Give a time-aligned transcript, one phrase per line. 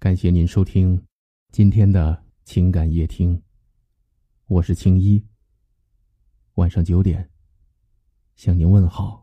[0.00, 0.98] 感谢您收听
[1.52, 3.38] 今天的情感夜听，
[4.46, 5.22] 我是青衣。
[6.54, 7.28] 晚上九点
[8.34, 9.22] 向您问好。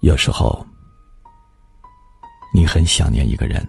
[0.00, 0.66] 有时候，
[2.52, 3.64] 你很想念一个人，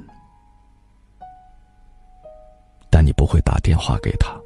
[3.60, 4.40] 电话给他。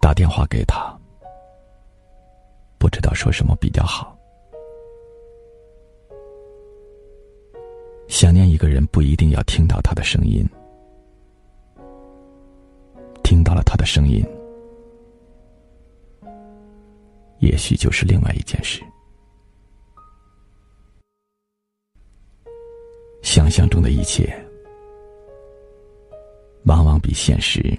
[0.00, 0.98] 打电话给他，
[2.78, 4.18] 不知道说什么比较好。
[8.08, 10.46] 想念一个人，不一定要听到他的声音，
[13.22, 14.22] 听到了他的声音。
[17.38, 18.82] 也许就是另外一件事。
[23.22, 24.30] 想象中的一切，
[26.64, 27.76] 往往比现实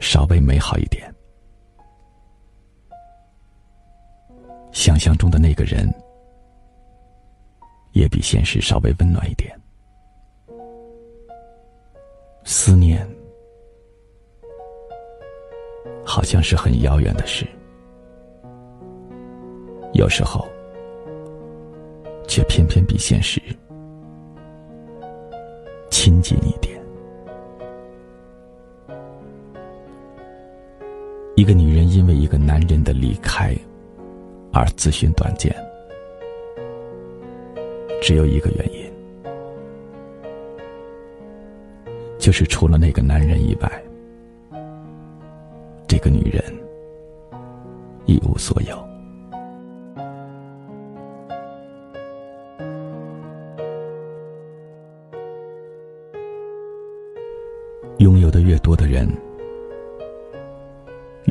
[0.00, 1.12] 稍微美好一点。
[4.70, 5.88] 想象中的那个人，
[7.92, 9.54] 也比现实稍微温暖一点。
[12.44, 13.06] 思念，
[16.04, 17.46] 好像是很遥远的事。
[19.92, 20.48] 有时候，
[22.26, 23.40] 却偏偏比现实
[25.90, 26.81] 亲近一点。
[31.42, 33.52] 一个女人因为一个男人的离开
[34.52, 35.52] 而自寻短见，
[38.00, 38.88] 只有一个原因，
[42.16, 43.82] 就是除了那个男人以外，
[45.88, 46.40] 这个女人
[48.06, 48.80] 一无所有。
[57.98, 59.08] 拥有的越多的人，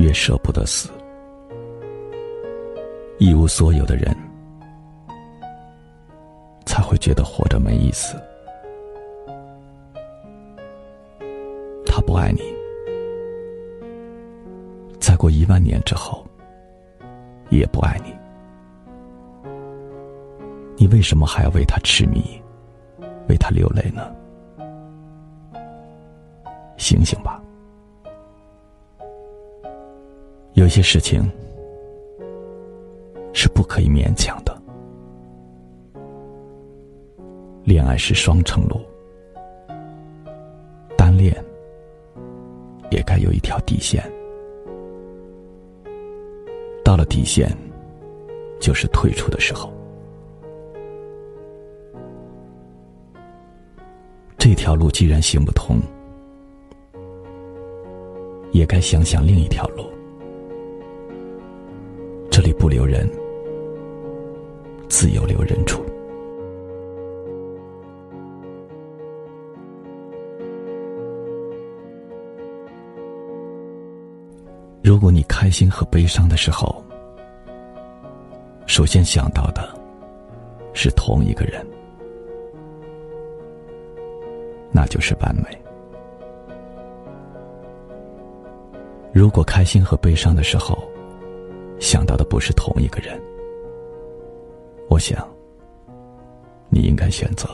[0.02, 0.90] 越舍不得死；
[3.18, 4.12] 一无所有的人，
[6.66, 8.20] 才会觉得活着没意思。
[11.86, 12.40] 他不爱你，
[14.98, 16.26] 再过一万年之后，
[17.50, 18.12] 也不爱你。
[20.76, 22.42] 你为什么还要为他痴迷，
[23.28, 24.12] 为他流泪呢？
[26.76, 27.40] 醒醒吧！
[30.54, 31.22] 有些事情
[33.32, 34.62] 是不可以勉强的。
[37.64, 38.80] 恋爱是双程路，
[40.96, 41.34] 单恋
[42.90, 44.02] 也该有一条底线。
[46.84, 47.48] 到了底线，
[48.60, 49.72] 就是退出的时候。
[54.36, 55.80] 这条路既然行不通。
[58.50, 59.86] 也该想想另一条路。
[62.62, 63.10] 不留人，
[64.88, 65.84] 自有留人处。
[74.80, 76.80] 如果你开心和悲伤的时候，
[78.66, 79.68] 首先想到的
[80.72, 81.66] 是同一个人，
[84.70, 85.46] 那就是完美。
[89.12, 90.78] 如果开心和悲伤的时候，
[91.82, 93.20] 想到的不是同一个人，
[94.88, 95.28] 我想，
[96.70, 97.48] 你应该选择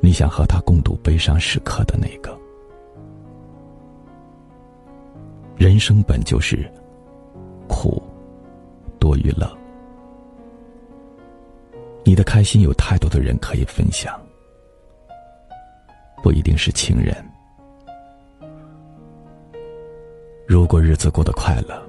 [0.00, 2.36] 你想和他共度悲伤时刻的那个。
[5.56, 6.68] 人生本就是
[7.68, 8.02] 苦
[8.98, 9.48] 多于乐，
[12.02, 14.20] 你的开心有太多的人可以分享，
[16.24, 17.14] 不一定是情人。
[20.44, 21.80] 如果日子过得快乐，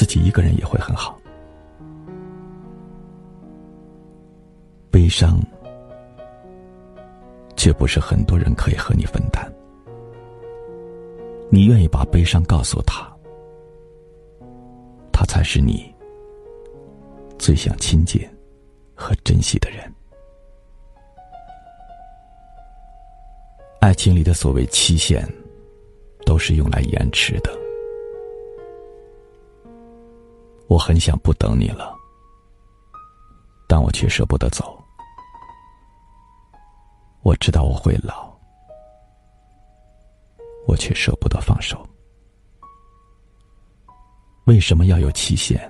[0.00, 1.20] 自己一个人也会很好。
[4.90, 5.38] 悲伤，
[7.54, 9.46] 却不是很多人可以和你分担。
[11.50, 13.14] 你愿意把悲伤告诉他，
[15.12, 15.94] 他才是你
[17.38, 18.26] 最想亲近
[18.94, 19.80] 和珍惜的人。
[23.82, 25.28] 爱情里的所谓期限。
[26.26, 27.59] 都是用来延迟的。
[30.70, 31.92] 我很想不等你了
[33.66, 34.78] 但我却舍不得走。
[37.22, 38.32] 我知道我会老
[40.68, 41.84] 我却舍不得放手。
[44.44, 45.60] 为什么要有期限？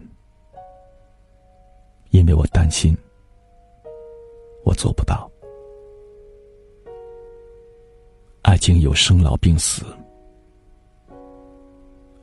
[2.11, 2.95] 因为我担心
[4.65, 5.31] 我做不到。
[8.43, 9.83] 爱情有生老病死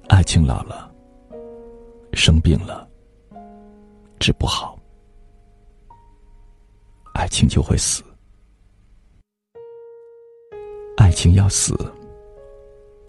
[0.09, 0.93] 爱情老了
[2.17, 2.89] 生病了，
[4.19, 4.75] 治不好，
[7.13, 8.03] 爱情就会死。
[10.97, 11.77] 爱情要死，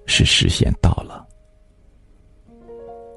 [0.04, 1.26] 是时限到了。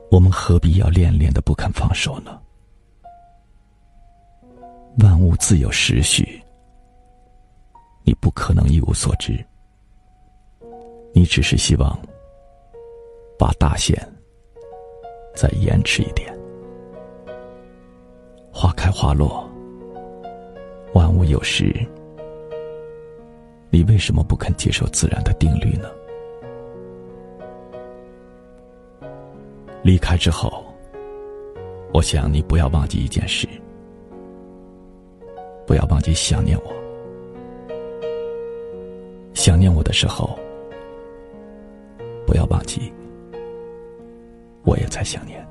[0.09, 2.41] 我们何必要恋恋的不肯放手呢？
[4.99, 6.41] 万物自有时序，
[8.05, 9.45] 你不可能一无所知。
[11.13, 11.99] 你只是希望
[13.37, 14.01] 把大限
[15.41, 16.31] 再延迟一点。
[18.53, 19.49] 花开花落，
[20.93, 21.73] 万物有时。
[23.71, 25.89] 你为什么不肯接受自然的定律呢？
[29.81, 30.63] 离开之后，
[31.91, 33.47] 我想你不要忘记一件事，
[35.65, 36.71] 不要忘记想念我。
[39.33, 40.37] 想念我的时候，
[42.27, 42.93] 不要忘记，
[44.63, 45.45] 我也在想念。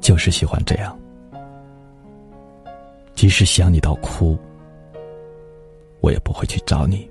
[0.00, 0.98] 就是喜欢这样，
[3.14, 4.38] 即使想你到哭。
[6.00, 7.10] 我也不会去找你，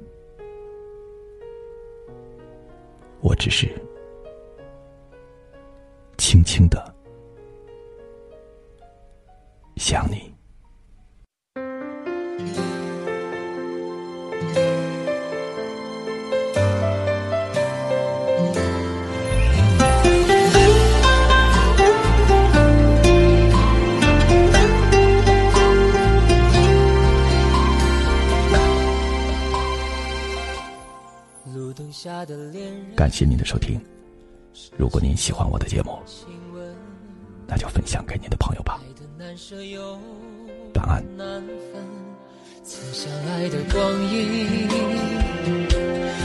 [3.21, 3.67] 我只是
[6.17, 6.93] 轻轻的
[9.77, 10.32] 想你。
[33.03, 33.77] 感谢您的收听。
[34.77, 35.99] 如果您喜欢我的节目，
[37.45, 38.79] 那就分享给您的朋友吧。
[40.75, 41.03] 晚安。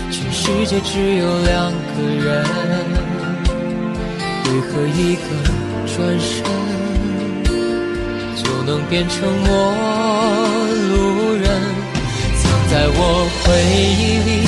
[0.09, 2.47] 全世界只有两个人，
[4.45, 5.23] 为何一个
[5.85, 6.45] 转身
[8.37, 9.49] 就能变成陌
[10.93, 11.45] 路人？
[12.37, 13.03] 藏在我
[13.43, 13.49] 回
[13.99, 14.48] 忆里。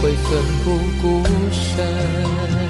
[0.00, 2.67] 会奋不顾身。